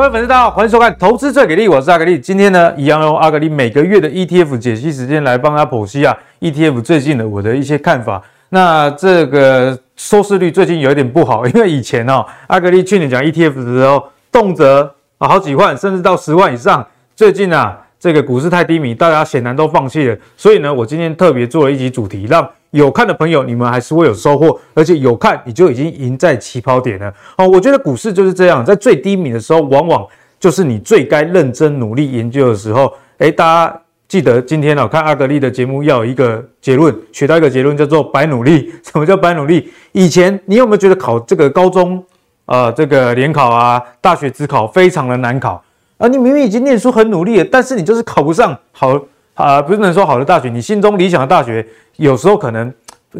[0.00, 2.18] 各位粉丝，大家好，欢迎收看《投资最给力》，我是阿格力。
[2.18, 8.22] 今天呢，一样用阿格力每个月的 ETF 解析时间来帮他剖析啊 ETF 最近的我的一些看法。
[8.48, 14.02] 那这个收视率最近有一点不好，因为以前哦，阿格力去年讲 ETF 的时候，
[14.32, 16.86] 动辄啊好几万，甚至到十万以上。
[17.14, 20.16] 最近啊，这个股市太低迷，大家显然都放弃了。
[20.34, 27.12] 所以呢，我今天特别做了一集主题，让有看的朋友，你们还是会有收获，而且有看你就已经赢在起跑点了。
[27.36, 30.06] 哦，我觉得股市就是这样，在最低迷的时候，往往
[30.38, 32.92] 就是你最该认真努力研究的时候。
[33.18, 38.72] 诶，大家记得今天哦，看阿格力的节目要有一个结论，学到一个结论叫做白努力。
[38.82, 39.70] 什么叫白努力？
[39.92, 42.02] 以前你有没有觉得考这个高中
[42.46, 45.62] 呃这个联考啊、大学自考非常的难考
[45.98, 46.06] 啊？
[46.06, 48.98] 你明明已经念书很努力了，但是你就是考不上好
[49.34, 51.66] 啊，不是能说好的大学，你心中理想的大学。
[52.00, 52.72] 有时候可能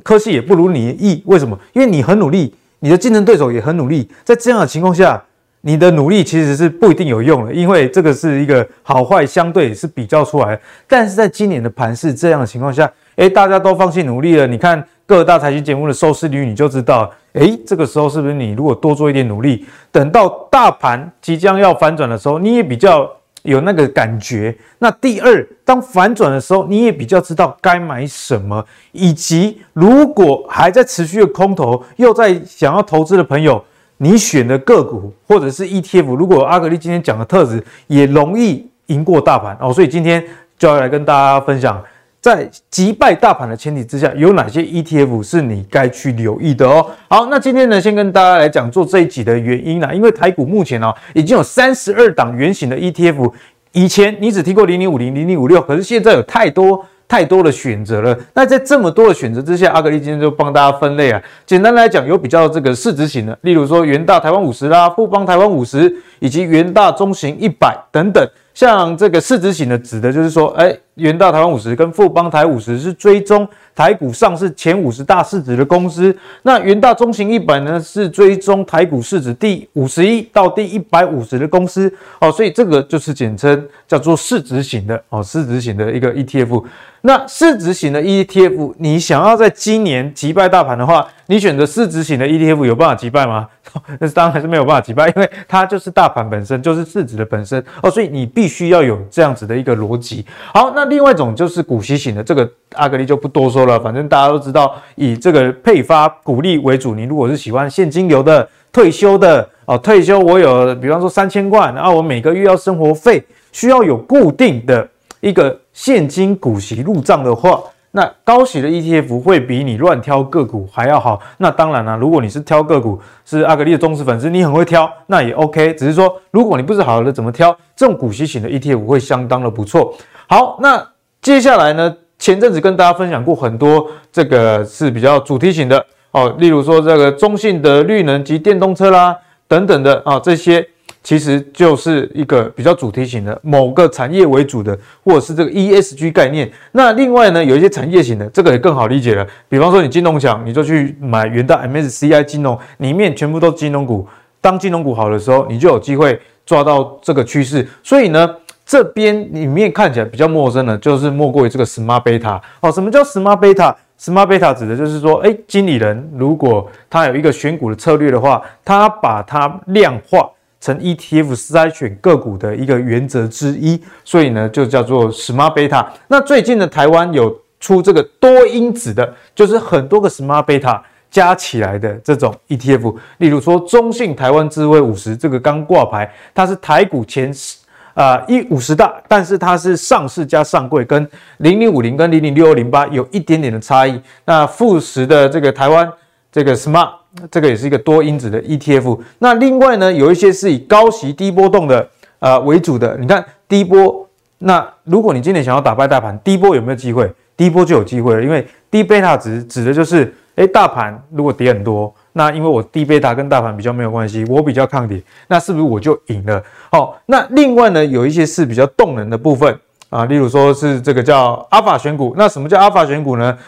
[0.02, 1.58] 科系也不如你意，为什么？
[1.74, 5.22] 因为你很努力，你的竞争对手也很努力，在这样的情况下，
[5.60, 10.58] 你的努力其实是不一定有用的，因为这个是一个好坏相对是比较出来。
[10.88, 14.46] 但是在今年的盘势这样的情况下，诶，大家都放弃努力了。
[14.46, 23.10] 你看各大财经节目的收视率，你就知道，诶，这个时候是不是你如果多做一点努力，等到大盘即将要反转的时候，你也比较。
[23.42, 24.56] 有那个感觉。
[24.78, 33.64] 那第二，当反转的时候，你也比较知道该买什么，以及如果还在持续的空头，又在想要投资的朋友，
[33.98, 40.24] 你选的个股或者是 ETF，如果阿格力今天讲的特质也容易赢过大盘哦，所以今天
[40.58, 41.82] 就要来跟大家分享。
[42.20, 46.86] 在击败大盘的前提之下，有哪些 ETF 是你该去留意的哦？
[47.08, 49.90] 好，那今天呢，先跟大家来讲做这一集的原因啦。
[49.92, 53.32] 因为台股目前哦，已经有三十二档原形的 ETF，
[53.72, 58.14] 以前你只听过零零五零、零零五六，可是现在有太多太多的选择了。
[58.34, 61.22] 那在这么多的选择之下，阿格力今天就帮大家分类啊。
[61.46, 68.22] 简单来讲，有比较这个市值型的，例如说元大台湾五十啦、富邦台湾五十，以及元大中型一百等等。
[68.52, 76.14] 像这个市值型的，指的就是说，哎，元大台湾五十跟富邦台五十是追踪台股上市前五十大市值的公司。
[76.42, 81.92] 那元大中型一百呢，是追踪台股市值第五十一到第一百五十的公司。
[82.20, 86.64] 哦，所以这个就是简称叫做市值型的哦，市值型的一个 ETF。
[87.02, 93.48] 那市值型的 ETF，你想要在今年击败大盘的话，你选择市值型的 ETF 有办法击败吗？
[94.00, 100.26] 那当然是没有办法击败，因为它就是大盘本身，就是市值的本身哦，所以你必须要有这样子的一个逻辑。
[100.52, 106.94] 好，那另外一种就是股息型的，这个阿格力就不多说了，反正大家都知道，以这个配发股利为主。
[106.94, 114.86] 你如果是喜欢现金流的退休的哦，退休我有，比方说三千万，然后我每个月要生活费，需要有固定的
[115.20, 117.60] 一个现金股息入账的话。
[117.92, 121.20] 那高息的 ETF 会比你乱挑个股还要好。
[121.38, 125.74] 那当然了，如果你是挑个股，是阿格力的忠实粉丝，你很会挑，那也 OK。
[125.74, 129.92] 只是说，如果你不是好的怎么挑，这种股息型的 ETF 会相当的不错。
[130.32, 130.80] 好，那
[131.20, 139.12] 接下来呢，前阵子跟大家分享过很多，这个是比较主题型的哦，例如说这个中信的绿能及电动车啦，
[139.48, 140.64] 等等的啊，这些。
[141.02, 146.48] 其实就是一个比较主题型的，某个产业为主的，或者是这个 ESG 概念。
[146.72, 149.26] 那另外呢，有一些产业型的，这个也更好理解了。
[149.48, 154.06] 比方说你金融强，你就去买元大 MSCI 金融，里面全部都是金融股。
[154.42, 157.66] 当金融股好的时候，你就有机会抓到这个趋势。
[157.82, 158.36] 所以呢，
[158.70, 162.40] 这边里面看起来比较陌生的，就是莫过于这个 Smart Beta。
[162.60, 170.30] 哦，什么叫 Smart Beta？Smart Beta 指的就是说，哎，经理人如果他有一个选股的策略的话，他把它量化。
[170.60, 175.86] 成 ETF 筛选个股的一个原则之一，所以呢就叫做 Smart Beta。
[176.06, 180.78] 那最近的，台湾有出这个多因子的，就是很多个 Smart Beta
[181.10, 182.94] 加起来的这种 ETF。
[183.16, 187.56] 例如说中信台湾智慧五十这个刚挂牌，它是台股前十
[187.94, 191.08] 啊一五十大，但是它是上市加上柜，跟
[191.38, 194.00] 零零五零跟零零六二零八有一点点的差异。
[194.24, 195.90] 那富时的这个台湾
[196.30, 196.90] 这个 Smart。
[197.28, 199.00] 这个也是一个多因子的 ETF。
[199.18, 201.90] 那另外呢，有一些是以高息低波动的
[202.20, 202.96] 呃为主的。
[202.98, 204.08] 你看低波，
[204.38, 207.12] 那如果你今年想要打败大盘，低波有没有机会？
[207.36, 216.42] 低波就有机会了，因为低贝塔值指的就是，诶，大盘如果跌很多，那因为我低贝塔跟大盘比较没有关系，我比较抗跌，那是不是我就赢了？
[216.70, 219.58] 好，那另外呢，有一些是比较动能的部分
[219.88, 222.14] 啊，例如说是这个叫阿法选股。
[222.16, 223.38] 那什么叫阿法选股呢？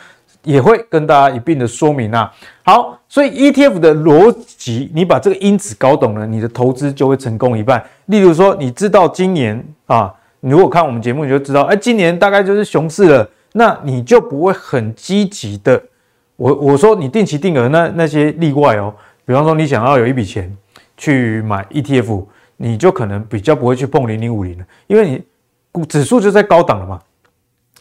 [0.45, 2.33] 也会跟大家一并的说明啊。
[2.65, 7.81] 好，所以 ETF 的逻辑，你把这个因子搞懂了，你的投资就会成功一半。
[8.07, 15.81] 例如说，你知道今年啊，你如果看我们节目，你就知道，哎，今年大概就是熊市了，那你就不会很积极的。
[16.43, 18.93] 我我说你定期定额那那些例外哦，
[19.25, 20.53] 比方说你想要有一笔钱
[20.97, 22.25] 去买 ETF，
[22.57, 25.23] 你就可能比较不会去碰零零五零了，因为你
[25.71, 27.01] 股指数就在高档了嘛。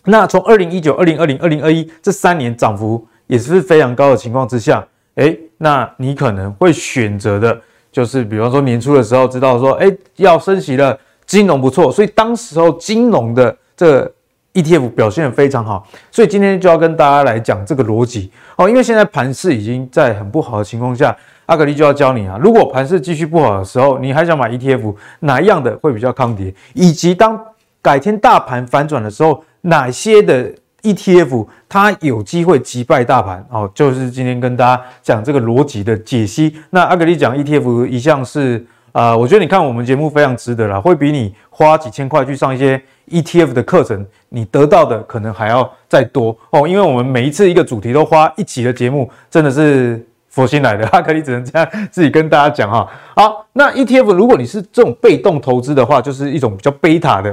[0.05, 7.59] 那从二零一九、二零二零、二零二一这三年涨幅也是非常高的情况之下，诶，那你可能会选择的
[7.91, 14.13] 就是，比方说年初的时候知道说，诶，要升息了，金融不错，所以当时候金融的这个
[14.53, 15.87] ETF 表现得非常好。
[16.11, 21.15] 所以今天就要跟大家来讲这个逻辑哦，因为现在盘势已经在很不好的情况下，
[21.45, 26.53] 阿格力就要教你啊，如果盘势继续不好的时候，你还想买 ETF，哪样的会比较抗跌？
[26.73, 27.39] 以及当
[27.81, 30.51] 改天大盘反转的时候，哪些的
[30.83, 33.45] ETF 它有机会击败大盘？
[33.49, 36.55] 哦，就是今天跟大家讲这个逻辑的解析。
[36.69, 46.67] 那阿格力讲 ETF 一向是啊、呃，我觉得你看我们节目非常值得啦，会比你花几千块去上一些 ETF 的课程，你得到的可能还要再多哦。
[46.67, 52.87] 因为我们每一次一个主题都花一集的节目，真的是佛心来的， 阿格力只能这样自己跟大家讲哈。
[53.15, 57.31] 好，那 ETF 如果你是这种被动投资的话，就是一种比较贝塔的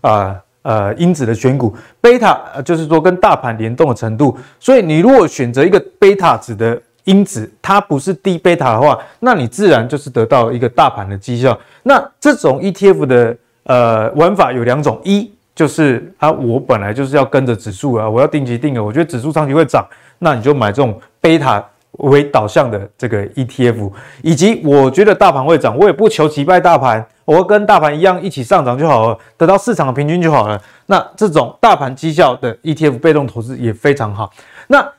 [0.00, 0.10] 啊。
[0.12, 4.36] 呃呃，因子的选股，贝塔就是说跟大盘联动的程度。
[4.58, 11.58] 所以你如果选择一个贝塔值的因子，它不是低贝塔的话，那你自然就是得到一个大盘的绩效。
[11.84, 19.86] 那这种 ETF 的呃玩法有两种，一就是啊，我本来就是要跟着指数啊，我要定期定额，我觉得指数长期会涨，
[20.20, 21.62] 那你就买这种贝塔
[21.98, 23.92] 为导向的这个 ETF，
[24.22, 27.06] 以及我觉得大盘会涨，我也不求击败大盘。
[27.26, 30.58] 我跟大盘一样一起上涨就好了，得到市场的平均就好了。
[30.86, 34.32] 那这种大盘绩效的 ETF 被动投资也非常好。
[34.68, 34.90] 那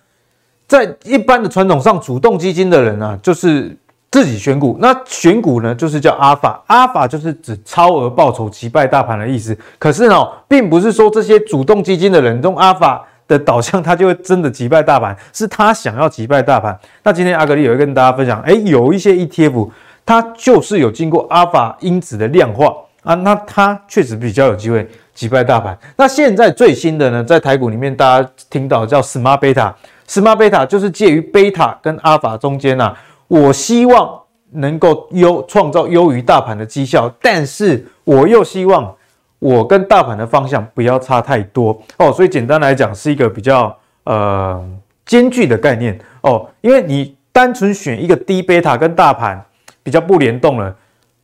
[0.68, 3.76] 在一般的传统上，主动基金的人、啊，就是
[4.12, 4.78] 自己选股。
[4.80, 9.58] 那选股呢，就是叫阿尔法，阿尔法就是指超额报酬击败大盘的意思。
[9.80, 16.78] 可是呢，并不是说这些主动基金的人用阿尔法的导向，他就会真的击败大盘，是他想要击败大盘。
[17.04, 19.70] 那今天阿格力也会跟大家分享，哎，有一些 ETF。
[20.04, 22.74] 它就是有经过阿尔法因子的量化
[23.04, 25.78] 啊，那它确实比较有机会击败大盘。
[25.96, 32.92] 那现在最新的呢，在台股里面大家听到叫 Smart Beta，Smart Beta 就是介于贝塔跟阿尔法中间呐。
[33.32, 38.94] 我希望能够优创造优于大盘的绩效，但是我又希望
[39.40, 42.12] 我跟大盘的方向不要差太多哦。
[42.12, 44.62] 所以简单来讲，是一个比较呃
[45.06, 46.46] 艰巨的概念哦。
[46.60, 49.42] 因为你单纯选一个低贝塔跟大盘。
[49.84, 50.76] 比较不联动了，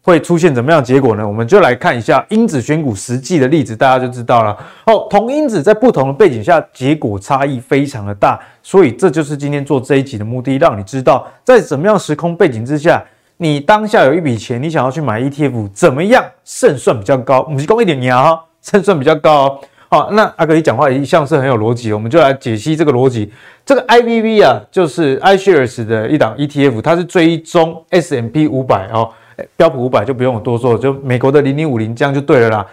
[0.07, 1.27] 会出现怎么样结果呢？
[1.27, 4.57] 我们就来看一下因子选股实际的例子，大家就知道了。
[4.85, 13.03] 哦，同因子在不同的背景下，结果差异非常的大，所以这就是今天做这一集的目的，让你知道在怎么样时空背景之下，
[13.35, 17.41] 你当下有一笔钱，你想要去买 ETF，怎么样胜算比较高？
[17.41, 19.59] 我们提供一点点啊，胜算比较高哦。
[19.89, 23.29] 好，那阿格里讲话一向是很有逻辑，我们就来解析这个逻辑。
[23.65, 29.09] 这个 IVV 啊，就是 iShares 的一档 ETF，它是追踪 SMP 五百哦，
[29.55, 32.65] 标普五百就不用我多说，就美国的零零五零这样就对了啦。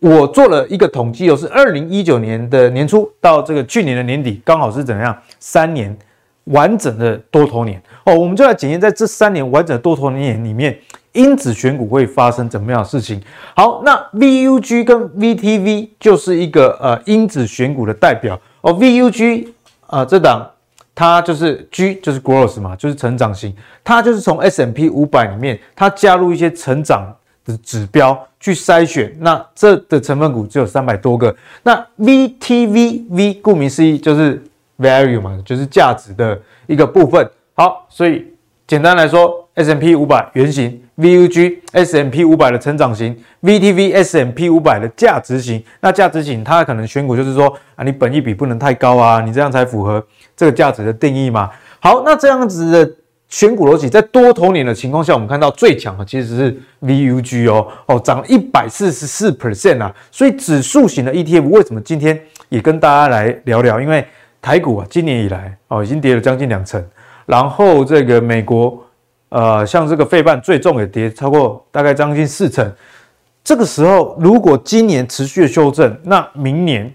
[0.00, 5.16] 我做了一个统计，哦，是二零一九年的年初到这个去年的年底，刚好是怎样？
[5.38, 5.96] 三年
[6.44, 10.78] 完整的多头年哦，我们就来检验在这三年完整的多头年里面。
[11.12, 13.20] 因子选股会发生怎么样的事情？
[13.56, 18.72] 好，那 VUG 跟 VTV 就是一个呃因子选股的代表哦。
[18.74, 19.48] VUG
[19.86, 20.48] 啊、呃，这档
[20.98, 27.14] 它就是 G 就是 Growth 嘛，就是成长型，它就是从 S&P 五百里面它加入一些成长
[27.44, 31.32] 的指标去筛选，那这的成分股只有三百多个。
[31.62, 34.42] 那 VTVV 顾名思义就是
[34.80, 36.36] Value 嘛，就是价值的
[36.66, 37.30] 一个部分。
[37.54, 38.26] 好，所以
[38.66, 40.82] 简单来说，S&P 五百原型。
[40.98, 45.62] VUG S&P 五百的成长型，VTV S&P 五百的价值型。
[45.80, 50.04] 那价值型它可能选股就是说啊，你本益比不能太高啊，你这样才符合
[50.36, 51.48] 这个价值的定义嘛。
[51.78, 52.92] 好，那这样子的
[53.28, 59.94] 选股逻辑，在多头年的情况下，我们看到最强的其实是 VUG 哦哦，涨了一百四十四 percent 啊。
[60.10, 63.80] 所以指数型的 ETF 为什么今天也跟大家来聊聊？
[63.80, 64.04] 因为
[64.42, 66.84] 台股啊，今年以来哦，已经跌了将近两成，
[67.24, 68.84] 然后这个美国。
[69.30, 72.72] 呃，像这个费半最重也跌超过大概将近四成。
[73.44, 76.92] 这个时候，如果今年持续的修正，那明年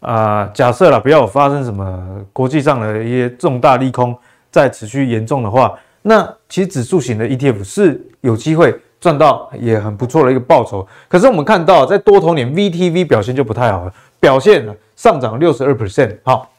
[0.00, 4.16] 啊、假设了不要有发生什么国际上的一些重大利空
[4.50, 10.86] 再持续严重的话，那其实指数型的 ETF 是有机会赚到也很不错的一个报酬。
[11.08, 16.16] 可是我们看到在多头年 VTV 表现就不太好了，表现上涨六十二 percent。
[16.24, 16.50] 好，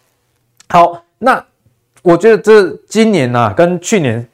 [0.69, 1.43] 好，那
[2.01, 4.27] 我觉得这今年呢、啊，跟去年。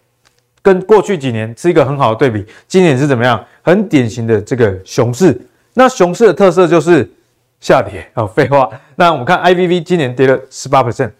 [0.62, 3.44] 跟过去几年是一个很好的对比，今年是怎么样？
[3.62, 5.40] 很典型的这个熊市。
[5.74, 7.10] 那熊市的特色就是
[7.60, 8.70] 下跌哦，废话。
[8.96, 11.12] 那我们看 IVV 今年跌了十八 percent，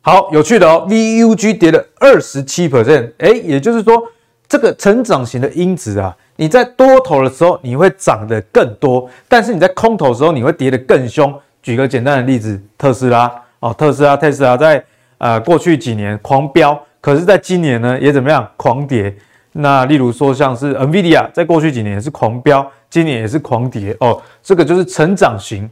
[0.00, 0.86] 好有趣的哦。
[0.88, 4.02] VUG 跌了二十七 percent，哎，也就是说
[4.46, 11.34] 这个成长型的因子啊，你在多头的时候你会涨得更多，但是你在空头的时候你会跌得更凶。
[11.62, 13.30] 举个简单的例子，特斯拉
[13.60, 14.82] 哦，特斯拉，特斯拉在
[15.18, 18.48] 呃过去几年狂飙，可是在今年呢也怎么样？
[18.56, 19.14] 狂跌。
[19.52, 24.20] 那例如说像是 NVIDIA，在过去几年也是狂飙，今年也是狂跌哦。
[24.42, 25.68] 这个就是成长型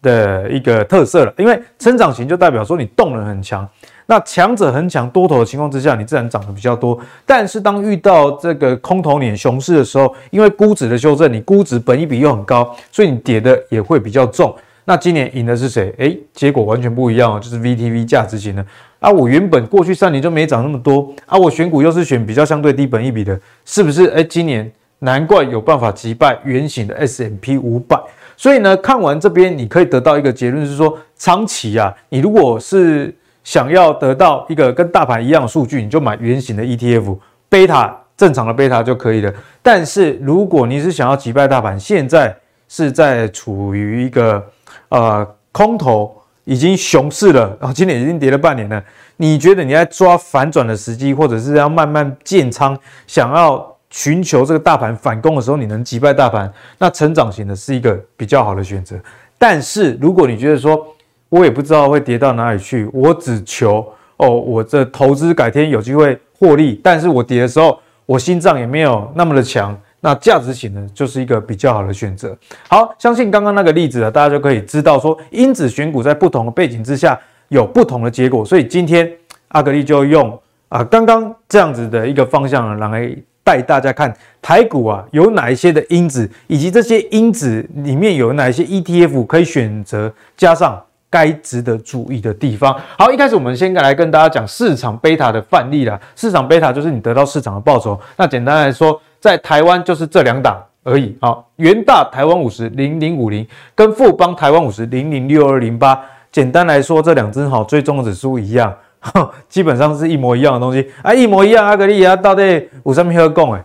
[0.00, 3.68] 的一个特色了，因为成长型就代表说你动能很强。
[4.06, 6.98] 那强者恒强多头的情况之下，你自然涨得比较多。
[7.26, 14.54] 但是当遇到这个空头年熊市的时候，因为估值的修正，你估值本益比又很高，所以你跌的也会比较重。
[14.88, 15.92] 那今年赢的是谁？
[15.98, 18.64] 诶，结果完全不一样哦，就是 VTV 价值型的
[19.00, 19.10] 啊。
[19.10, 24.06] 我原本过去三年就没涨那么多啊，我选股又是选比较相对低本益比的，是不是？
[24.10, 28.00] 诶，今年难怪有办法击败原型的 S&P 500。
[28.36, 33.12] 所以呢，看完这边你可以得到一个结论是说，长期啊，你如果是
[33.42, 39.34] 想要得到一个跟大盘一样的数据，你就买原型的 ETF，贝塔正常的贝塔就可以了。
[39.62, 42.36] 但是如果你是想要击败大盘，现在
[42.68, 44.44] 是在处于一个
[44.88, 46.14] 呃空头，
[46.44, 48.82] 已经熊市了，然后今年已经跌了半年了。
[49.16, 58.96] 你觉得你在抓反转的时机，或者是要慢慢建仓，想要寻求这个大盘反攻的时候，你能击败大盘，那成长型的是一个比较好的选择。
[59.38, 60.86] 但是如果你觉得说，
[61.28, 63.84] 我也不知道会跌到哪里去，我只求
[64.18, 72.36] 哦，我这投资改天有机会获利，但是我跌的时候，我心脏也没有那么的强，那价值型呢，就是一个比较好的选择。
[72.68, 79.10] 好，相信刚刚那个例子啊，大家就可以知道说，因子选股在不同的背景之下有不同的结果，所以今天
[79.48, 90.80] 阿格力就用啊刚刚这样子的一个方向来带大家看台股啊有哪一些的因子，以及这些因子里面有哪一些 ETF 可以选择加上。
[91.08, 92.78] 该值得注意的地方。
[92.98, 95.98] 好，一开始我们先来跟大家讲市场贝塔的范例啦。
[96.16, 97.98] 市场贝塔就是你得到市场的报酬。
[98.16, 101.16] 那简单来说，在台湾就是这两档而已。
[101.20, 106.00] 好，元大台湾五十零零五零跟富邦台湾五十零零六二零八。
[106.30, 108.74] 简单来说，这两只好追踪的指数一样，
[109.48, 111.66] 基本上是一模一样的东西啊，一模一样。
[111.66, 113.64] 阿格利亚，到底五三零二共哎，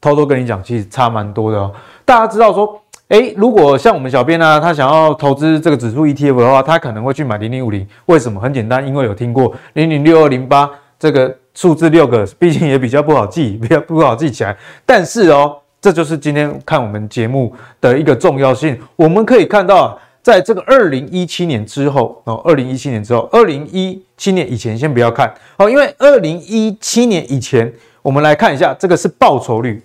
[0.00, 1.72] 偷偷跟你讲，其实差蛮多的哦。
[2.04, 2.80] 大家知道说。
[3.10, 7.84] 诶，如果像我们小编呢、啊，他想要投资这个指数 ETF 的话，他可能会去买零零五零。
[8.06, 8.40] 为什么？
[8.40, 14.56] 很简单，因为有听过零零六二零八这个数字六个，毕竟也比较不好记， 比较不好记起来。
[14.86, 18.78] 但是哦，这就是今天看我们节目的一个重要性。
[18.96, 29.82] 我们可以看到，在这个二零一七年之后哦，二零一七年之后，二零一七年以前先不要看哦，因为二零一七年以前，我们来看一下，这个是报酬率。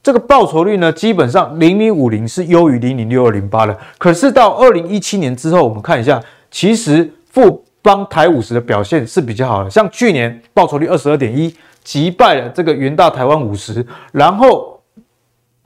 [0.00, 3.76] 这个报酬率呢，基本上零零五零是优于零零六二零八的。
[3.98, 9.70] 可是到二零一七年之后，我们看一下，其实负邦台五十的表现是比较好的。
[9.70, 13.86] 像去年报酬率二十二点一，击败了这个元大台湾五十。
[14.12, 14.80] 然后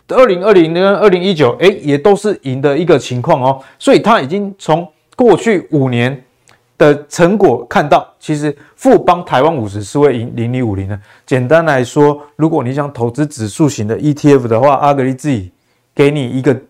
[0.09, 3.63] 二零二零跟二零一九，哎，也都是赢的一个情况哦。
[3.79, 6.23] 所以他已经从过去五年。
[6.79, 10.99] 的成果看到，其实富邦台湾五十是会赢零零五零的。
[11.25, 15.53] 简单来说，如果你想投资指数型的 ETF 的话，阿格力自己
[15.95, 16.61] 给你一个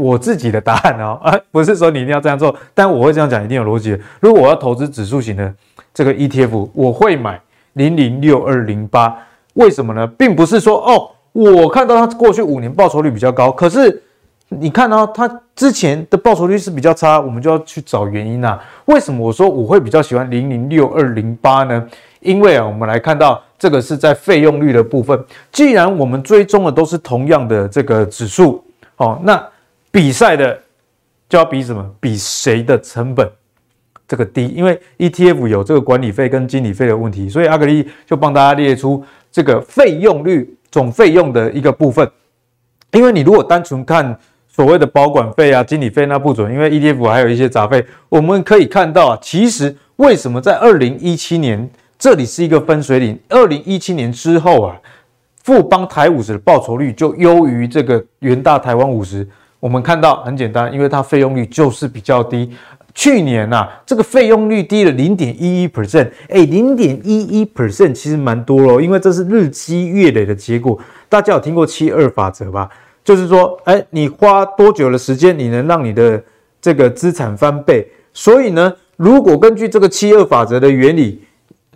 [0.00, 3.98] 我自己的答案哦， 啊，不是说你一定要这样做，但我会这样讲，一定有逻辑。
[4.20, 5.54] 如果我要投资指数型的
[5.92, 7.40] 这个 ETF，我会买
[7.74, 9.16] 零零六二零八。
[9.54, 10.06] 为什么呢？
[10.06, 14.02] 并不是说哦，我看到它过去五年报酬率比较高，可是。
[14.52, 18.60] 你看到它之前的报酬率是比较差，我们就要去找原因啊。
[18.86, 21.86] 为什么我说我会比较喜欢零零六二零八呢？
[22.18, 25.16] 因为啊，我们来看到这个是在费用率的部分。
[25.52, 28.64] 既然我们追踪的都是同样的这个指数，
[28.96, 29.40] 哦，那
[29.90, 30.60] 比赛的
[31.28, 31.88] 就要比什么？
[32.00, 33.28] 比谁的成本
[34.06, 34.46] 这个低？
[34.48, 42.10] 因为 ETF 有这个管理费跟经理费的问题，所以阿格力就帮大家列出这个费用率总费用的一个部分。
[42.92, 44.18] 因为你如果单纯看。
[44.52, 47.82] 所谓的保管费啊、经理费那不准，因为 ETF 还有一些杂费。
[48.08, 53.18] 我们可以看到啊，其实为什么在二零一七年这里是一个分水岭？
[53.28, 54.76] 二零一七年之后啊，
[55.44, 59.26] 富邦台五十的报酬率就优于这个元大台湾五十。
[59.60, 62.50] 我们看到很简单，因为它费用率就是比较低。
[62.92, 70.76] 去年呐、啊，这个费用率低了零点一一 percent，哎，零点一一 percent 其实蛮多咯，因为这是日积月累的结果。
[71.08, 72.68] 大家有听过七二法则吧？
[73.04, 76.20] 就是说，哎，你花多久的时间，你能让你的
[76.60, 77.86] 这个资产翻倍？
[78.12, 81.22] 所以呢，如果根据这个七二法则的原理，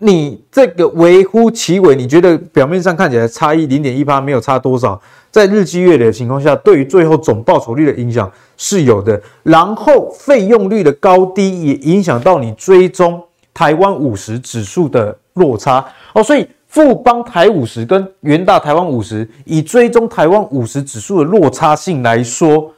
[0.01, 5.01] 你这个微乎其微，你觉得表面上看起来差异零点一八没有差多少，
[5.35, 9.21] 在日积月累的情况下，对于最后总报酬率的影响是有的。
[9.43, 13.21] 然后费用率的高低也影响到你追踪
[13.53, 16.47] 台湾五十指数的落差哦，所以。
[16.67, 22.69] 富邦台五十跟元大台湾五十，以追踪台湾五十指数的落差性来说，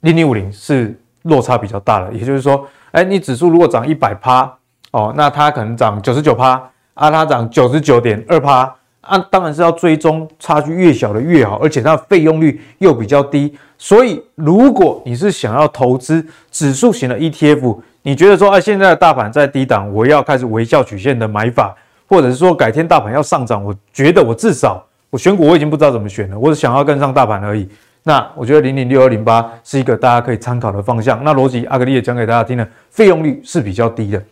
[0.00, 2.12] 零零五零是落差比较大的。
[2.12, 4.52] 也就是说，哎，你指数如果涨一百趴
[4.90, 6.60] 哦，那它可能涨九十九趴，
[6.94, 8.74] 啊，它涨九十九点二趴。
[9.06, 13.54] 啊，当然是要追踪差距越小的越好，而且它的费用率又比较低。
[13.76, 21.74] 所以，如果你是想要投资指数型的 ETF，你觉得说，哎，现在的大盘在低档，我要开始微笑曲线的买法，
[22.08, 27.68] 或者是说改天大盘要上涨，我觉得我至少我选股我已经不知道怎么选了，我只想要跟上大盘而已。
[28.04, 31.22] 那我觉得零零六二零八是一个大家可以参考的方向。
[31.24, 34.22] 那逻辑阿格力也讲给大家听了，费用率是比较低的。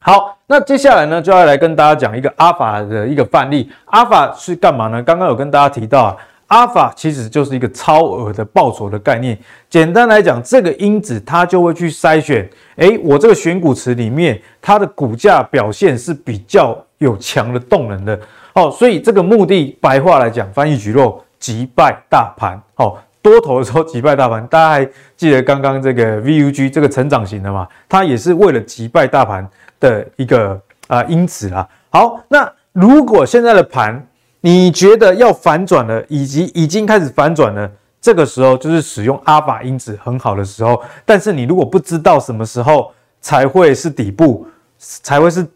[0.00, 3.70] 好，那接下来呢，就要来跟大家讲一个阿法的一个范例。
[3.86, 5.02] 阿法是干嘛呢？
[5.02, 9.36] 刚刚有跟大家提到啊，阿法其实就是一个超额的报酬的概念。
[9.68, 18.18] 简单来讲，这个因子它就会去筛选，诶，我这个选股池里面，它的股价表现是比较有强的动能的。
[18.54, 22.58] 哦，所以这个目的，白话来讲，翻译蒟肉，击败大盘。
[22.76, 22.96] 哦。
[23.28, 27.68] 多头的时候击败大盘，大家还记得刚刚这个 VUG 这个成长型的嘛？
[27.88, 29.46] 它也是为了击败大盘
[29.78, 31.68] 的一个啊、因子啦。
[31.90, 34.06] 好，那如果现在的盘
[34.40, 37.70] 你觉得要反转了，以及已经开始反转了，
[38.00, 40.82] 这个时候就是使用阿法因子很好的时候。
[41.04, 44.46] 但是你如果不知道什么时候才会是底部，
[44.78, 45.46] 才会是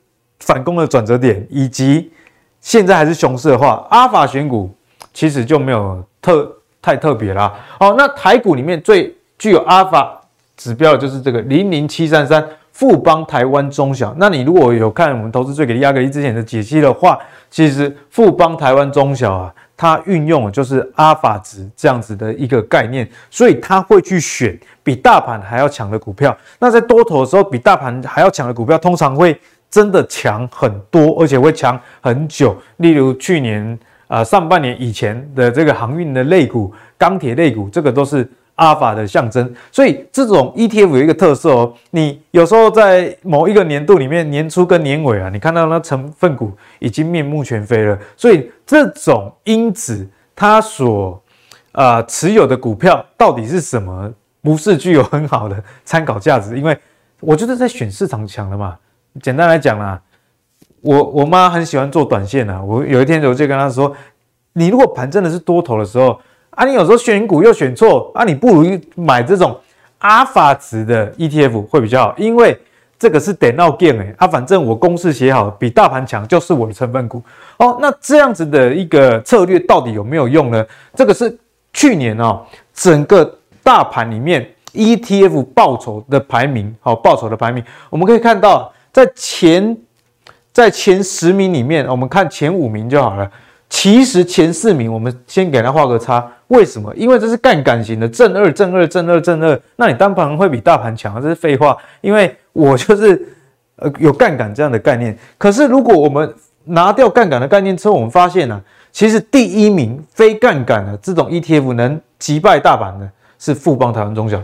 [0.40, 2.12] 反攻的转折点，以及
[2.60, 4.70] 现在还是熊市的话，阿法选股
[5.14, 6.54] 其实就没有特。
[6.82, 10.20] 太特别了，好，那台股里面最具有阿尔法
[10.56, 14.12] 指标的就是这个零零七三三富邦台湾中小。
[14.18, 17.16] 那你如果有看我们投资最给力阿格力之前的解析的话，
[17.48, 26.36] 其实富邦台湾中小啊，它运用的就是阿尔法值这样子的一个概念，所以它会去选比大盘还要强的股票。
[26.58, 29.40] 那在多头的时候，比大盘还要强的股票，通常会
[29.70, 32.56] 真的强很多，而且会强很久。
[32.78, 33.78] 例如去年。
[34.12, 39.50] 啊，上半年以前的这个航运的类股、钢铁类股，这个都是阿法的象征。
[39.70, 47.98] 所以这种 ETF 有一个特色哦，你有时候在某一个年度里面，年初跟年尾啊，你看到那成分股已经面目全非了。
[48.14, 51.18] 所以这种因子它所
[51.72, 56.58] 啊、持有的股票到底是什么，不是具有很好的参考价值。
[56.58, 56.76] 因为
[57.18, 58.76] 我就是在选市场强的嘛。
[59.22, 59.98] 简单来讲啦。
[60.82, 63.94] 我我妈很喜欢做短线啊，我有一天我就跟她说，
[64.52, 69.56] 你如果盘真的是多头的时候啊，你有时候选股又选错啊，你不如买这种
[69.98, 72.60] 阿法值的 ETF 会比较好，因为
[72.98, 77.22] 这个是电脑 game 哎，啊，反正我公式写好，比大盘强就是我的成分股
[77.58, 77.78] 哦。
[77.80, 80.66] 那这样子的一个策略到底有没有用呢？
[80.96, 81.38] 这个是
[81.72, 89.78] 去年哦，整个大盘里面 ETF 报酬的排名，好，报酬的排名，我们可以看到在前。
[90.52, 93.30] 在前十名里面，我们看前五名就好了。
[93.68, 96.30] 其实前四名，我们先给它画个叉。
[96.48, 96.94] 为什么？
[96.94, 99.58] 因为这是杠杆型的正二、正二、正二、正二。
[99.76, 101.74] 那你单盘会比大盘强，这是废话。
[102.02, 103.26] 因为我就是
[103.76, 105.16] 呃有杠杆这样的概念。
[105.38, 106.34] 可是如果我们
[106.64, 108.62] 拿掉杠杆的概念之后，我们发现呢、
[108.92, 114.38] 其实第一名非杠杆的这种 ETF 能击败大盘的是富邦台湾中小。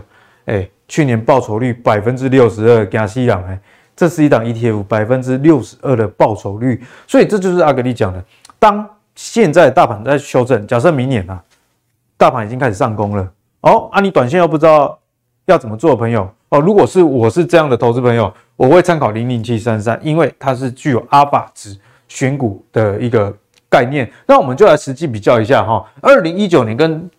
[0.45, 3.59] 哎，去年报酬率百分之六十二，加西朗哎。
[3.99, 8.23] 这是一档 ETF，百分之六十二的报酬率，所以这就是阿格力讲的。
[8.57, 11.43] 当现在大盘在修正，假设明年啊，
[12.15, 14.97] 大盘已经开始上攻了，哦，啊，你短线又不知道
[15.47, 23.35] 要怎么做朋友，哦，如果是我是这样的投资朋友，我会参考零零七三三，因为它是具有阿法值选股的一个
[23.69, 24.09] 概念。
[24.25, 27.11] 那我们就来实际比较一下哈，二零一九年跟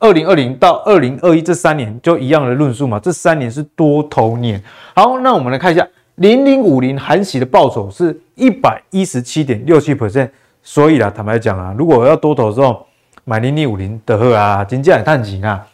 [0.00, 3.00] 二零二零到二零二一这三年就一样的论述嘛？
[3.00, 4.62] 这三年是多头年。
[4.94, 10.30] 好，那我们来看一下零零五零含息的报酬是一百一十七点六七 percent。
[10.62, 12.86] 所以啦，坦白讲啊，如果我要多头的时候
[13.24, 15.66] 买零零五零的话啊，金价也探紧啊。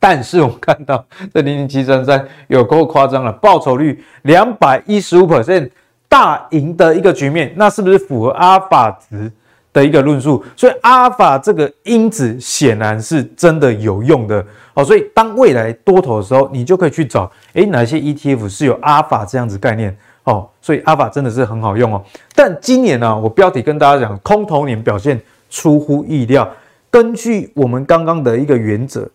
[0.00, 5.70] 但是我们看到这零零七三三有够夸张了，报酬率两百一十五 percent
[6.08, 9.30] 大赢的一个局面，那是不是符合阿尔法值？
[9.78, 14.84] 的一个论述，所以阿尔法这个因子显然是真的有用的哦。
[14.84, 20.48] 所以当未来多头的时候，你就可以去找，诶，哪些 ETF 是有阿尔法这样子概念哦。
[20.60, 22.04] 所以阿尔法真的是很好用哦。
[22.34, 26.48] 但今年呢，我标题跟大家讲，空头年表现出乎意料。
[26.90, 29.08] 根据我们刚刚的一个原则，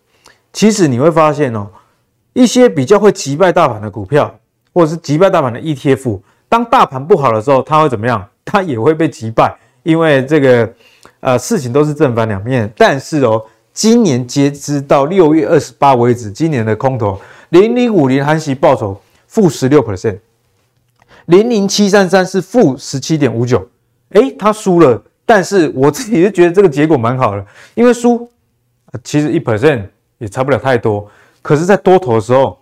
[0.53, 1.67] 其实你会发现哦，
[2.31, 4.33] 一些比较会击败大盘的股票，
[4.73, 8.25] 或者是击败大盘的 ETF，当大盘不好的时候，它会怎么样？
[8.45, 9.57] 它也会被击败。
[9.83, 10.73] 因为这个，
[11.19, 12.71] 呃，事情都是正反两面。
[12.75, 17.19] 但是哦，今年截止到六月二十八为止，今年的空头
[17.49, 20.17] 零零五零含息报酬负十六 percent，
[21.27, 23.69] 零零七三三是负十七点五九，
[24.09, 28.29] 诶，他输了，但是我自己是觉得这个结果蛮好的，因为输
[29.03, 29.83] 其实一 percent
[30.17, 31.09] 也差不了太多，
[31.41, 32.57] 可是，在多头的时候，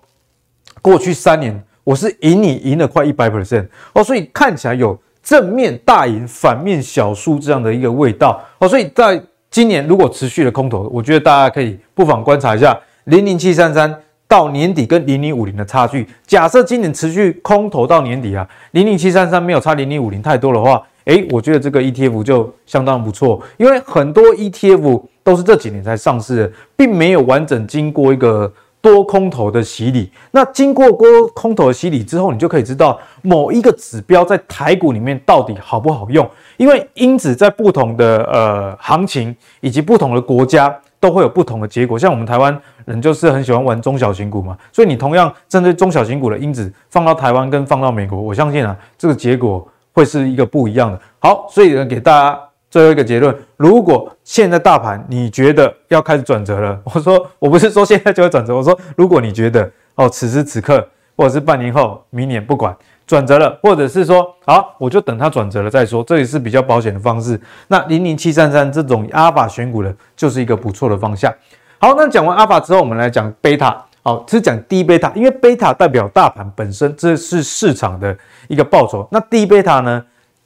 [0.82, 3.30] 过去三年我是赢你赢了快一百。
[3.30, 13.96] percent 哦，所以看起来有正面大赢，反面小输这样的一个味道哦，所以在今年如果持续的空头，我觉得大家可以不妨观察一下零零七三三。
[14.28, 28.50] 到年底跟零零五零的差距，假设今年持续空头到年底啊，零零七三三没有差零零五零太多的话，诶，我觉得这个 ETF 就相当不错，因为很多 ETF 都是这几年才上市的，并没有完整经过一个
[28.82, 30.12] 多空头的洗礼。
[30.32, 40.76] 那经过多空头的洗礼之后，你就可以知道某一个指标在台股里面到底好不好用，因为因子在不同的呃行情以及不同的国家。
[41.02, 51.02] 都会有不同的结果，像我们台湾人就是很喜欢玩中小型股嘛，所以你同样针对中小型股的因子放到台湾跟放到美国，我相信啊，这个结果会是一个不一样的。
[51.18, 52.40] 好，所以呢，给大家
[52.72, 62.76] 最后一个结论：如果现在大盘你觉得要开始转折了， 我说我不是说现在就会转折， 我说如果你觉得哦，此时此刻或者是半年后、明年不管。
[63.08, 67.38] 转折了，或者是说，好，我就等它转折了再说，这也是比较保险的方式。
[67.68, 71.30] 那零零七三三这种阿法选股的，就是一个不错的方向。
[71.78, 73.84] 好，那讲完阿法之后，我们来讲贝塔。
[74.02, 79.06] 好，只讲低贝塔，因为贝塔代表大盘本身，这是市场的一个报酬。
[79.12, 80.02] 那低贝塔呢，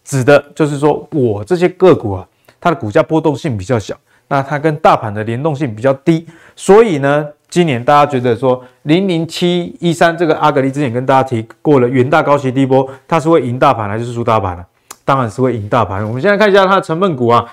[0.05, 2.25] 指的就是说我这些个股啊，
[2.61, 3.93] 它的股价波动性比较小，
[4.29, 7.27] 那它跟大盘的联动性比较低，所以呢。
[7.47, 14.65] 今年大家觉得说零零七一三这个阿格力之前跟大家提过了，元大高息低波，它是会赢大盘还是输大盘呢？
[15.05, 16.05] 当然是会赢大盘。
[16.05, 17.45] 我们现在看一下它的成分股啊，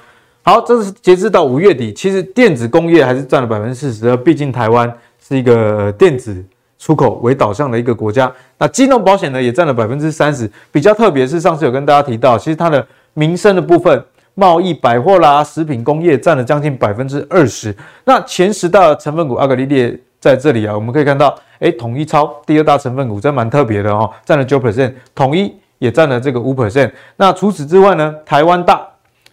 [0.42, 6.44] 好，这是截至到五月底，其实电子工业还是占了百分之四十，毕竟台湾是一个电子
[6.82, 8.30] 出口为导向的一个国家。
[8.58, 14.04] 那金融保险呢也占了百分之三十，比较特别是上次有跟大家提到，其实它的民生的部分。
[14.34, 17.76] 贸易、百货啦，食品工业占了将近百分之二十。
[18.06, 26.90] 那前十大成分股阿格力列在这里啊，我们可以看到，哎，统一超第二大成分股，真蛮特别的哦，占了九 percent，统一也占了这个五 percent。
[27.16, 28.80] 那除此之外呢，台湾大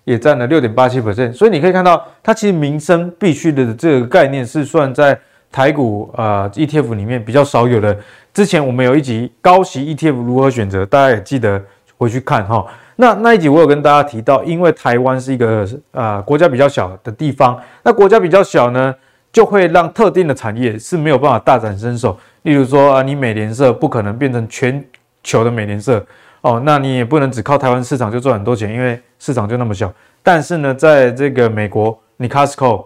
[0.03, 1.31] 也占了六点八七 percent。
[1.31, 5.17] 所以你可以看到，它其实民生必须的这个概念是算在
[5.51, 7.97] 台股啊、呃、ETF 里面比较少有的。
[8.33, 11.61] 之前我们有一集高息 ETF 如何选择，大家也记得
[11.97, 12.65] 回去看哈、
[12.97, 18.93] 那那一集我有跟大家提到，因为台湾是一个啊、呃、国家比较小的地方，那国家比较小呢，
[19.31, 22.17] 就会让特定的产业是没有办法大展身手。
[22.43, 24.83] 例如说啊，你美联社不可能变成全
[25.23, 26.05] 球的美联社
[26.41, 29.91] 哦，那你也不能只靠台湾市场就赚很多钱，因为市场就那么小。
[30.23, 32.85] 但是呢，在这个美国，你 Costco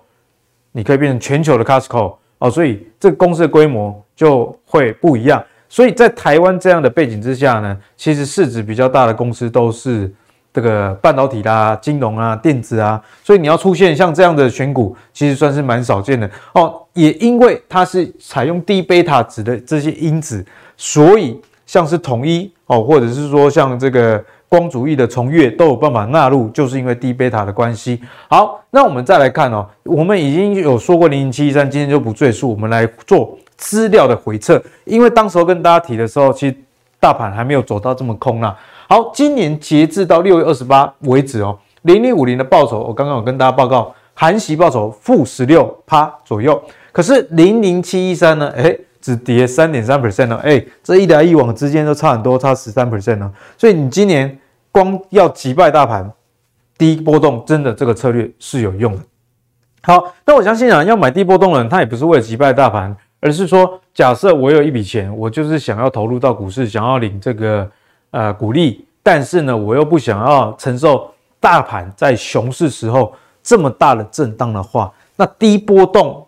[0.72, 5.42] 你可以变成全球的 Costco 哦，所以这个公司的规模就会不一样。
[5.70, 10.14] 所以在台湾这样的背景之下呢，其实市值比较大的公司都是
[10.52, 16.82] 这个半导体啦、金融啊、电子啊，所以你要出现像这样的选股，其实算是蛮少见的哦。
[16.92, 24.22] 也因为它是采用低贝塔值的这些因子，所以像是统一哦，或者是说像这个
[24.54, 28.00] 光主义的崇越都有办法纳入，就是因为低贝塔的关系。
[28.30, 33.36] 好，那我们再来看哦，我们已经有说过零零七一三，今天就不赘述，我们来做。
[33.56, 36.56] 资料的回测，因为当时候跟大家提的时候，其实
[37.00, 38.58] 大盘还没有走到这么空啊。
[38.90, 46.62] 好，今年截至到六月二十八为止哦，零零五零的报酬，我刚刚有跟大家报告，含息报酬负十六趴左右。
[46.92, 53.32] 可是零零七一三呢，哎，只跌三点三 percent 哦，哎，这一来一往之间都差很多，差十三 percent 哦。
[53.58, 54.38] 所以你今年
[54.74, 56.12] 光要击败大盘，
[56.78, 59.02] 低波动真的这个策略是有用的。
[59.84, 62.94] 好，那我相信啊，要买低波动的人，他也不是为了击败大盘。
[63.26, 67.72] 而是说，假设我有一笔钱，我就是想要投入到股市，想要领这个
[68.12, 71.10] 呃股利，但是呢，我又不想要承受
[71.40, 76.28] 大盘在熊市时候这么大的震荡的话，那低波动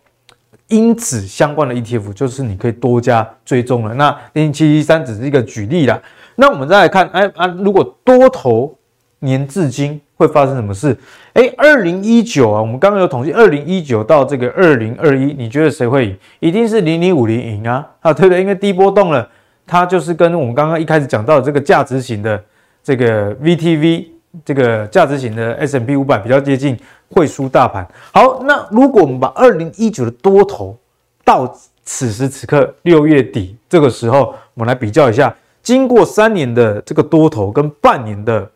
[0.70, 3.94] 因子相关的 ETF 就是你可以多加追踪了。
[3.96, 6.02] 那零零七一三只是一个举例啦。
[6.36, 8.78] 那我们再来看，哎啊，如果多头
[9.20, 10.02] 年至今。
[10.18, 10.98] 会发生什么事？
[11.34, 16.18] 诶，二零一九啊，我们刚刚有统计，二零一九到这个二零二一，你觉得谁会赢？
[16.40, 18.40] 一定是零零五零赢啊，啊，对不对？
[18.40, 19.28] 因为低波动了，
[19.68, 22.42] 它就是跟我们刚刚一开始讲到这个价值型的
[22.82, 24.06] 这个 VTV，
[24.46, 27.86] 这个价值型的 S M P 五百比较接近，会输大盘。
[28.14, 30.78] 好，那如果我们把二零一九的多头
[31.26, 31.46] 到
[31.84, 35.36] 此时此刻六月底这个时候，我们来比较一下，
[35.66, 38.50] 经过三年的这个多头跟半年的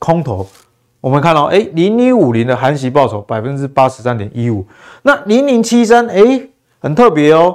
[0.00, 0.44] 空头。
[1.00, 4.66] 我们看到，哎，零零五零的含息报酬百分之八十三点一五，
[5.02, 6.48] 那零零七三，哎，
[6.80, 7.54] 很特别哦，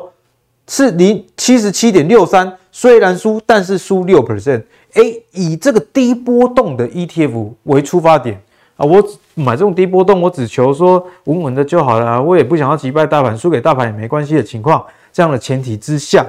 [0.66, 8.42] 是零七十七点六三，虽然输，但是输六 percent，诶，以这个低波动的 ETF 为出发点
[8.78, 16.26] 啊，我买这种低波动，我只求说稳稳的就好了，我也不想要击败大盘，输给大盘也没关系的情况，这样的前提之下，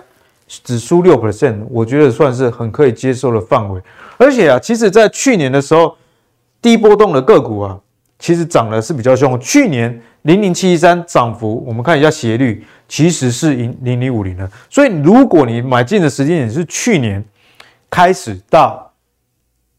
[0.64, 3.80] 只输六 percent，我觉得算是很可以接受的范围。
[4.16, 5.96] 而且啊，其实在去年的时候，
[6.60, 7.78] 低波动的个股啊，
[8.18, 9.38] 其实涨的是比较凶。
[9.40, 14.50] 去年零零七一三涨幅，我们看一下斜率，其实是赢零零五零的。
[14.68, 17.24] 所以如果你买进的时间点是去年。
[17.94, 18.90] 开始到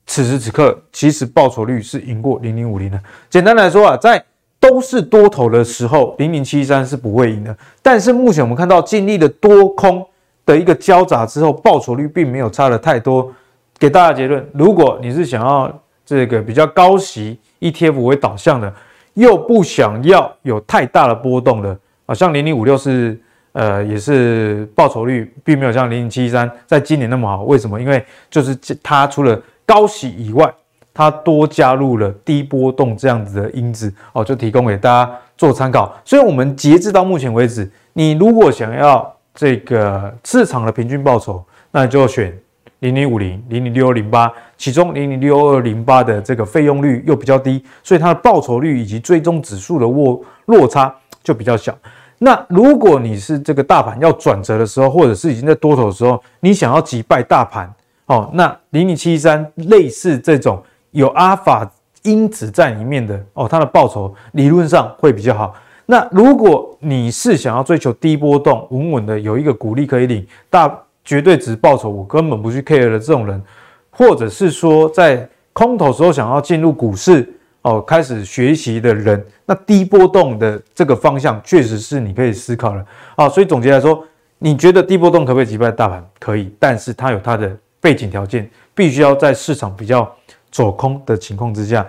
[0.06, 3.00] 此时此刻，其实报酬率是赢过零零五零的。
[3.28, 4.24] 简单来说啊，在
[4.60, 7.58] 都是多头的时候，零零七三是不会赢的。
[7.82, 10.06] 但是目前我们看到经历了多空
[10.46, 13.32] 的一个交杂之后，报酬率并没有差的太多。
[13.78, 15.72] 给大家结论：如果你是想要
[16.06, 18.74] 这个比较高息 ETF 为导向的，
[19.14, 23.20] 又不想要有太大的波动的，啊，像零零五六是。
[23.54, 27.80] 呃，也是报酬率并没有像零零七三在今年那么好，为什么？
[27.80, 30.52] 因为就是它除了高息以外，
[30.92, 35.96] 它多加入了低波动这样子的因子哦，就提供给大家做参考。
[36.04, 42.38] 所以，我们截至到目前为止，你如果想要这个市场的平均报酬，那就选
[42.80, 50.94] 零零五零、零零六二零八，其中零零六二零八的这个费用率又比较低，所以它的报酬率以及追踪指数的落落差
[51.24, 51.76] 就比较小。
[52.20, 57.74] 那如果你是这个大盘要转折的时候，或者是已经在多头的时候，你想要击败大盘
[58.06, 61.70] 哦，那零零七三类似这种有阿尔法
[62.04, 65.56] 因子在里面的哦，它的报酬理论上会比较好。
[65.86, 73.42] 那如果你是想要追求低波动、稳稳的有一个股利可以领，大绝对值报酬我根本不去 care 的这种人，
[73.90, 77.34] 或者是说在空头时候想要进入股市。
[77.66, 83.30] 哦，开始学习的人，那低波动的这个方向确实是你可以思考的啊。
[83.30, 84.06] 所以总结来说，
[84.38, 86.06] 你觉得低波动可不可以击败大盘？
[86.20, 90.14] 可以，但是它有它的背景条件，必须要在市场比较
[90.52, 91.88] 走空的情况之下。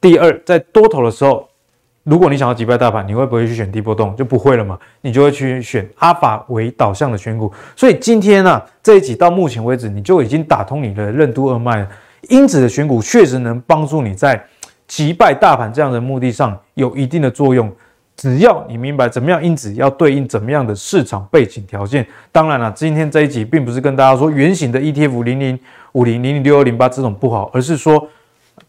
[0.00, 1.48] 第二，在多头的时候，
[2.04, 4.14] 如果你想要击败大盘，你会不会去选低波动？
[4.16, 7.52] 就不会了嘛，你就会去选阿法为导向的选股。
[7.76, 11.88] 所以今天呢、啊，这一集到目前为止，你就已经打通你的任督二脉了。
[12.28, 14.42] 因子的选股确实能帮助你在。
[14.88, 17.72] 击败大盘这样的目的上有一定的作用，
[18.14, 22.06] 只要你明白怎么样因子要对应怎么样的市场背景条件。
[22.30, 25.58] 当然了，今天这一集并不是跟大家说圆形的 ETF 零零
[25.92, 28.06] 五零零零六二零八这种不好，而是说，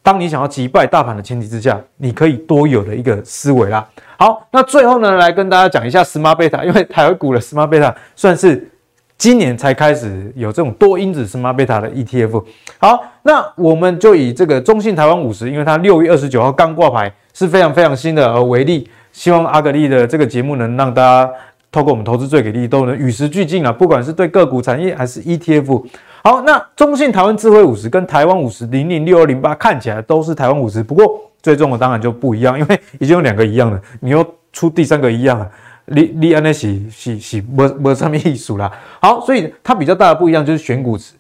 [0.04, 3.84] 当你想要击败大盘的前提之下，你可以多有的一个思维啦。
[4.18, 8.70] 好，那最后呢，来跟大家讲一下 Smart Beta，因为台湾股的 Smart Beta 算是。
[9.16, 12.44] 今年才开始有这种多因子 Smart Beta 的 ETF。
[12.78, 18.90] 好，那我们就以这个中信台湾五十，因为它六月二十九号刚挂牌，是非常非常新的而为例。
[19.14, 21.32] 希望阿格力的这个节目能让大家
[21.72, 23.72] 透过我们投资最给力，都能与时俱进啊！
[23.72, 25.86] 不管是对个股产业还是 ETF。
[26.26, 35.52] 好，那中信台湾智慧五十跟台湾五十零零六二零八看起来都是台湾五十，不过最终的当然就不一样，因为已经有两个一样的，你又出第三个一样了。
[35.86, 38.72] 你你安那是是是没没什么意思啦。
[39.02, 41.14] 好，所以它比较大的不一样就是选股池，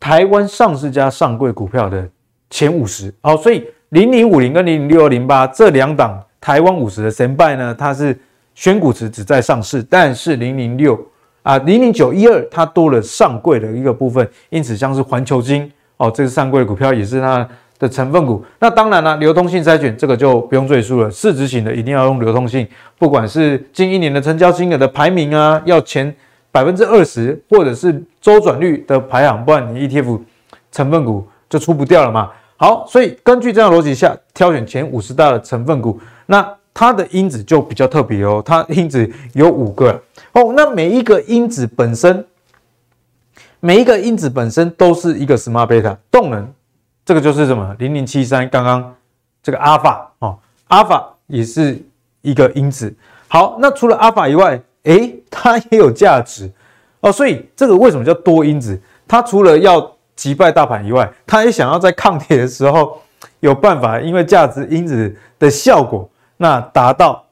[0.00, 2.04] 台湾上市加上柜股票的
[2.50, 3.14] 前五十。
[3.20, 8.18] 好，所以零零五零跟零零六二零八这两档台湾五十的神拜呢，它是
[8.56, 11.00] 选股池只在上市，但是零零六
[11.42, 17.48] 啊零零九一二它多了上柜的一个部分，因此像是环球晶哦，这个上柜的股票也是它。
[17.80, 21.10] 的成分股，那当然了，流通性筛选这个就不用赘述了。
[21.10, 26.14] 市值型的一定要用流通性，不管是近一年的成交金额的排名啊，要前
[26.52, 30.20] 百分之二十，或者是周转率的排行，不然你 ETF
[30.70, 32.30] 成分股就出不掉了嘛。
[32.58, 40.02] 好，所以根据这样逻辑下挑选前五十大的成分股，那它的因子就比较特别哦，它因子有五个
[40.32, 42.24] 哦，那每一个因子本身，
[43.60, 46.52] 每一个因子本身都是一个 Smart Beta 动能。
[47.04, 47.74] 这个就是什么？
[47.78, 48.94] 零零七三刚刚
[49.42, 51.76] 这个阿尔法哦，阿尔法也是
[52.22, 52.94] 一个因子。
[53.26, 56.48] 好，那除了阿尔法以外，诶，它也有价值
[57.00, 57.10] 哦。
[57.10, 58.80] 所以这个为什么叫多因子？
[59.08, 63.00] 它除了要击败大盘以外，它也想要在抗跌的时候
[63.40, 66.08] 有办法，因为价值因子的效果，
[66.42, 67.22] 那达到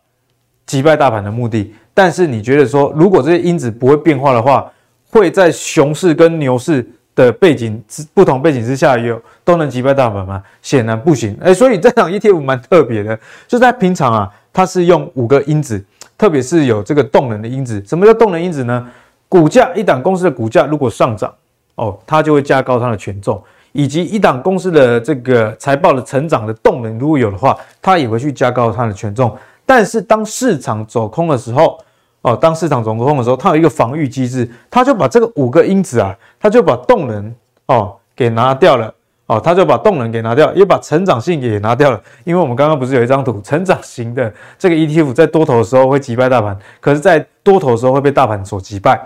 [0.67, 1.75] 击败大盘的目的。
[1.95, 4.71] 但是你觉得说，如果这些因子不会变化的话，
[5.11, 10.43] 会在熊市跟牛市的背景之不同背景之下，有都能击败大盘吗？
[10.61, 11.35] 显然不行。
[11.41, 15.83] 哎，所以这档 ETF 蛮特别的，就在平常啊，它是用五个因子，
[16.19, 17.83] 特别是有这个动能的因子。
[17.87, 18.87] 什么叫动能因子呢？
[19.27, 21.35] 股价一档公司的股价如果上涨，
[21.77, 29.37] 哦，它就会加高它的权重，以及一档公司的这个财报的成长的动能如果有的话，它也会去加高它的权重。
[29.67, 31.79] 但是当市场走空的时候，
[32.23, 37.35] 哦，当市场走空的时候，它有一个防御机制，它就把这个五个因子啊，它就把动能
[37.67, 38.95] 哦给拿掉了。
[39.27, 42.01] 哦，它就把动能给拿掉，也把成长性也拿掉了。
[42.25, 48.99] 因为我们刚刚不是有一张图，成长型的这个 ETF 在多头的时候会击败大盘，可是，在多头的时候会被大盘所击败。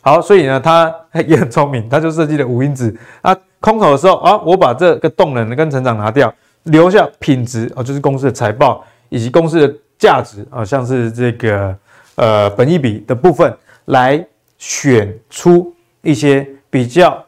[0.00, 0.92] 好，所以呢，他
[1.28, 3.32] 也很聪明，他就设计了五因子啊。
[3.60, 6.32] 空头的时候啊，我把这个动能跟成长拿掉，
[6.64, 11.76] 留下品质啊，就是公司的财报以及公司的价值啊，像是这个
[12.16, 13.52] 呃本益比的部分，
[13.86, 14.24] 来
[14.56, 17.24] 选出一些比较。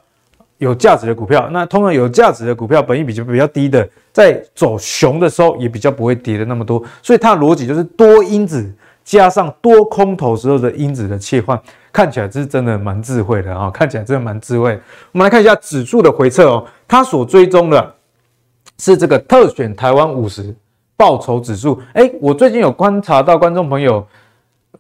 [0.59, 8.71] 有价值的股票，那通常有价值的股票，本益比就比较低的，在走熊的时候也比较不会跌的那么多，所以它的逻辑就是多因子
[9.11, 11.61] 加上多空头时候的因子的切换，
[11.93, 14.79] 看起来是真的蛮智慧的啊，看起来真的蛮智慧。
[15.11, 17.95] 我们来看一下指数的回测哦，它所追踪的
[18.79, 20.55] 是这个特选台湾五十
[20.97, 21.83] 报酬指数。
[21.95, 24.07] 诶，我最近有观察到观众朋友。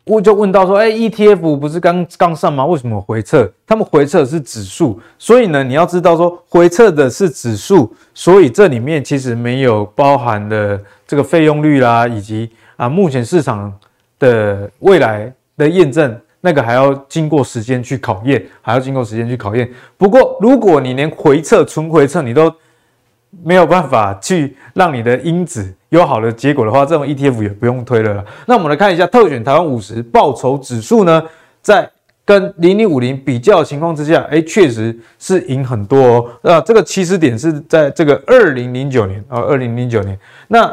[0.04, 2.64] 我就问到说，哎，ETF 不是刚刚上吗？
[2.64, 3.52] 为什么回测？
[3.66, 13.72] 他们回测的是指数，所以呢，你要知道说回测的是指数，所以这里面其实没有包含的这个费用率啦，以及啊目前市场
[14.20, 19.68] 的未来的验证，那个还要经过时间去考验，还要经过时间去考验。
[19.96, 22.54] 不过如果你连回测、纯回测你都
[23.42, 28.24] 没有办法去让你的因子有好的结果的话，这种 ETF 也不用推了。
[28.46, 31.22] 那我们来看一下特选台湾五十报酬指数呢，
[31.60, 31.90] 在
[32.24, 36.30] 跟零零五零比较的情况之下，哎，确实是赢很多哦。
[36.42, 40.16] 那这个起始点是在这个二零零九年啊，二零零九年。
[40.48, 40.72] 那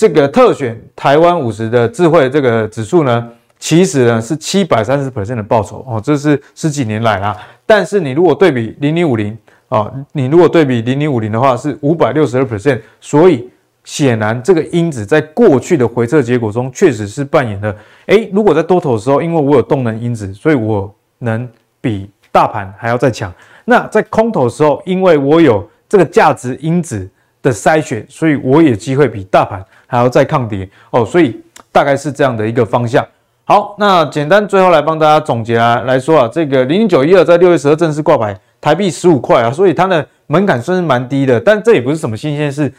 [0.00, 7.36] 这个特选台湾五十的智慧这个指数呢，其实呢是七百三十 percent 的报酬哦，这是十几年来啦。
[7.66, 9.36] 但是你如果对比零零五零。
[9.68, 13.48] 啊，你如果对比零零五零的话是五百六十二 percent，所以
[13.84, 17.76] 显然这个因子在过去的回测结果中确实是扮演的。
[18.06, 21.48] 诶，如果在多头的时候，因为我有动能因子，所以我能
[21.80, 23.32] 比大盘还要再强。
[23.64, 27.08] 那在空头的时候，因为我有这个价值因子
[27.40, 30.66] 的筛选，所以我也机会比大盘还要再抗跌。
[30.90, 31.36] 哦，所以
[31.72, 33.04] 大概是这样的一个方向。
[33.44, 38.38] 好，那简单最后来帮大家总结啊来说啊，这个零零九一二在六月十二正式挂牌。
[38.60, 42.72] 台币十五块啊，所以它的门槛算是蛮低的，但这也不是什么新鲜事。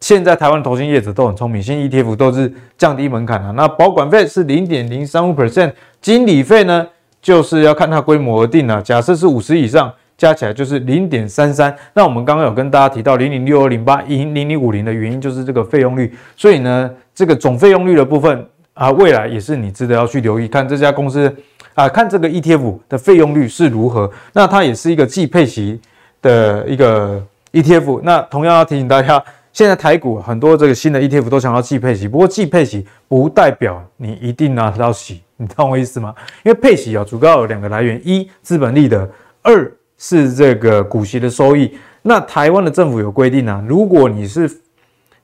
[0.00, 3.52] 现在台湾投信业者都很聪明，新 ETF 都是降低门槛啊。
[3.54, 6.86] 那保管费是零点零三五 percent，经理费呢
[7.20, 8.80] 就是要看它规模而定啊。
[8.80, 11.74] 假设是五十以上，加起来就是零点三三。
[11.94, 21.34] 那我们刚刚有跟大家提到零零六二零八零零零五零的原因就是这个费用率，所以呢，这个总费用率的部分啊，未来也是你值得要去留意，看这家公司。
[21.74, 25.80] 啊，看这个 ETF 的费用率是如何，那它也是一个季配息
[26.20, 28.00] 的一个 ETF。
[28.02, 36.12] 那同样要提醒大家，现在台股很多这个新的 ETF 都想要季配息，不过季配息不代表你一定拿得到息，你懂我意思吗？
[36.42, 39.08] 因为配息啊，主要有两个来源：一资本利得，
[39.42, 41.76] 二是这个股息的收益。
[42.00, 44.50] 那台湾的政府有规定啊，如果你是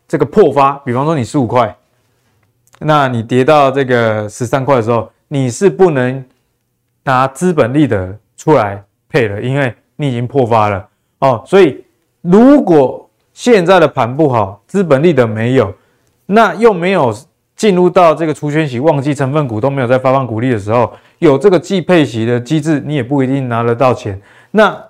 [0.07, 1.75] 这个破发，比方说你十五块，
[2.81, 6.23] 那你跌到这个十三块的时候，你是不能。
[7.07, 11.85] 拿资本利得出来配了，因为你已经破发了哦，所以
[12.23, 15.71] 如果现在的盘不好，资本利得没有，
[16.25, 17.15] 那又没有
[17.55, 24.19] 进入到这个除权息旺季，成分股都没有在发放股利的时候，有这个季配息的机制，你也不一定拿得到钱。
[24.57, 24.81] 那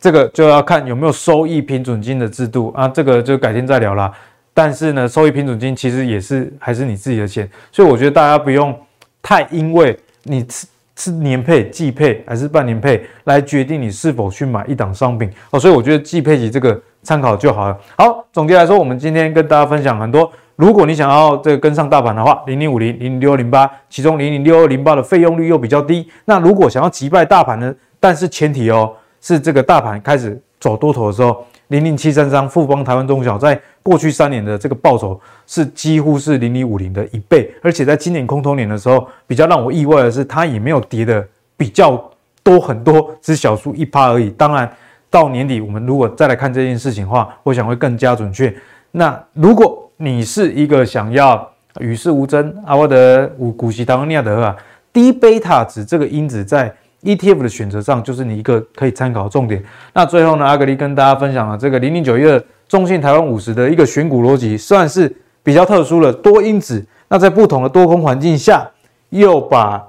[0.00, 4.12] 这个就要看有没有收益平准金的制度啊，这个就改天再聊啦。
[4.52, 8.76] 但是呢，收益平准金其实也是还是你自己的钱，所以我觉得大家不用
[9.22, 10.44] 太因为你。
[10.50, 17.76] 是是年配、季配还是半年配来决定你是否去买一档商品哦，所以我觉得季配息这个参考就好了。
[17.98, 20.30] 好，总结来说，我们今天跟大家分享很多。
[20.54, 26.08] 如果你想要这个跟上大盘的话，零零五零、零零六二零八，其中零零六二零八的费用率又比较低。
[26.26, 27.74] 那如果想要击败大盘呢？
[27.98, 31.44] 但是前提哦，是这个大盘开始走多头的时候。
[31.68, 41.26] 零零七三三富邦台湾中小在过去三年的这个报酬是几乎是零零五零的一倍，而且在今年空头年的时候，比较让我意外的是，它也没有跌的
[41.56, 41.98] 比较
[42.42, 44.28] 多很多，只小数一趴而已。
[44.32, 44.70] 当然，
[45.08, 48.54] 到年底我们如果再来看这件事情的话，我想会更加准确。
[48.90, 54.56] 那如果你是一个想要与世无争，阿沃德五股息当尼亚德啊，
[54.92, 56.72] 低贝塔值这个因子在。
[57.04, 59.62] ETF 的选择上，就是你一个可以参考的重点。
[59.92, 66.84] 那最后呢，阿格力跟大家分享了这个零零九一二中信台湾五十的一个选股逻辑，算是比较特殊的多因子。
[67.08, 68.68] 那在不同的多空环境下，
[69.10, 69.82] 又把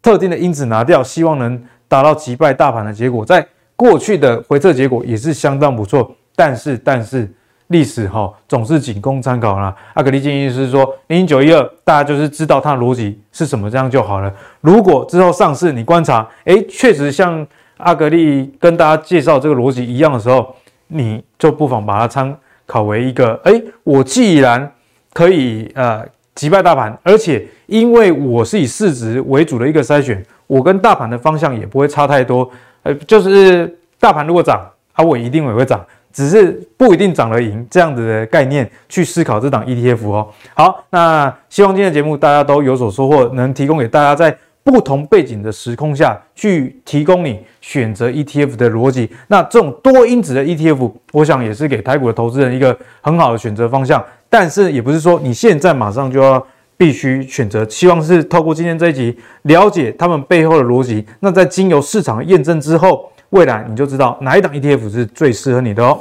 [0.00, 3.24] 特定的因子拿掉，希望能达到击败大盘的结果。
[3.24, 3.46] 在
[3.76, 7.28] 过去的回测结果也是相当不错，但是但是。
[7.70, 9.74] 历史哈总是仅供参考啦。
[9.94, 14.32] 阿格力建议是说，零零九一二，大家就是知道它的逻辑是什么，这样就好了。
[14.60, 17.46] 如果之后上市，你观察，诶，确实像
[17.76, 20.54] 阿格力跟大家介绍这个逻辑一样的时候，
[20.88, 24.68] 你就不妨把它参考为一个，哎，我既然
[25.12, 26.04] 可以呃
[26.34, 32.50] 击败大盘，而且因为我是以市值为主的一个筛选，我跟大盘的方向也不会差太多，
[32.82, 34.60] 呃，就是大盘如果涨，
[34.94, 35.80] 啊，我一定也会涨。
[36.12, 40.28] 只是不一定涨了赢这样子的概念去思考这档 ETF 哦。
[40.54, 49.10] 好，那希望今天的节目大家都有所收获，能提供给大家在不同背景的时空下去提供你选择 ETF 的逻辑。
[49.28, 54.04] 那这种多因子的 ETF，我想也是给台股的投资人一个很好的选择方向。
[54.28, 56.44] 但是也不是说你现在马上就要
[56.76, 61.06] 必须选择，希望是透过今天这一集了解他们背后的逻辑。
[61.20, 63.10] 那在经由市场验证之后。
[63.30, 66.00] 未来你就知道哪一档 ETF 是最适合你的哦。